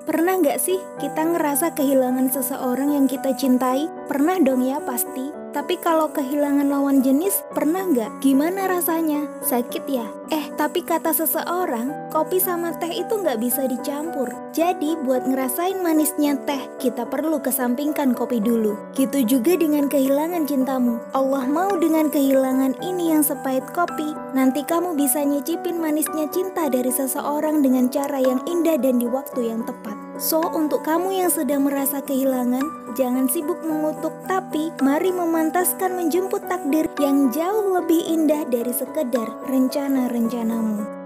[0.00, 3.84] Pernah nggak sih kita ngerasa kehilangan seseorang yang kita cintai?
[4.08, 5.39] Pernah dong ya pasti.
[5.50, 8.22] Tapi kalau kehilangan lawan jenis, pernah nggak?
[8.22, 9.26] Gimana rasanya?
[9.42, 10.06] Sakit ya?
[10.30, 14.30] Eh, tapi kata seseorang, kopi sama teh itu nggak bisa dicampur.
[14.54, 18.78] Jadi, buat ngerasain manisnya teh, kita perlu kesampingkan kopi dulu.
[18.94, 21.02] Gitu juga dengan kehilangan cintamu.
[21.18, 26.94] Allah mau dengan kehilangan ini yang sepahit kopi, nanti kamu bisa nyicipin manisnya cinta dari
[26.94, 29.98] seseorang dengan cara yang indah dan di waktu yang tepat.
[30.20, 34.49] So, untuk kamu yang sedang merasa kehilangan, jangan sibuk mengutuk, tapi
[34.80, 40.99] mari memantaskan menjemput takdir yang jauh lebih indah dari sekedar rencana-rencanamu.